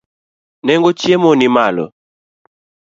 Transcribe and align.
Nengo 0.65 0.89
chiemo 0.99 1.29
nimalo. 1.39 1.85